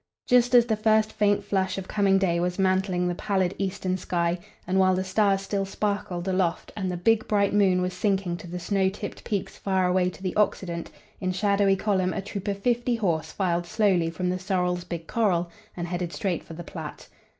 Just 0.25 0.55
as 0.55 0.65
the 0.65 0.75
first 0.75 1.11
faint 1.13 1.43
flush 1.43 1.77
of 1.77 1.87
coming 1.87 2.17
day 2.17 2.39
was 2.39 2.57
mantling 2.57 3.07
the 3.07 3.13
pallid 3.13 3.53
eastern 3.59 3.97
sky, 3.97 4.39
and 4.65 4.79
while 4.79 4.95
the 4.95 5.03
stars 5.03 5.43
still 5.43 5.63
sparkled 5.63 6.27
aloft 6.27 6.73
and 6.75 6.89
the 6.89 6.97
big, 6.97 7.27
bright 7.27 7.53
moon 7.53 7.83
was 7.83 7.93
sinking 7.93 8.35
to 8.37 8.47
the 8.47 8.57
snow 8.57 8.89
tipped 8.89 9.23
peaks 9.23 9.57
far 9.59 9.85
away 9.85 10.09
to 10.09 10.23
the 10.23 10.35
occident, 10.35 10.89
in 11.19 11.31
shadowy 11.31 11.75
column 11.75 12.13
a 12.13 12.21
troop 12.23 12.47
of 12.47 12.57
fifty 12.57 12.95
horse 12.95 13.31
filed 13.31 13.67
slowly 13.67 14.09
from 14.09 14.27
The 14.29 14.39
Sorrels' 14.39 14.85
big 14.85 15.05
corral 15.05 15.51
and 15.77 15.87
headed 15.87 16.11
straight 16.13 16.43
for 16.43 16.55
the 16.55 16.63
Platte. 16.63 17.07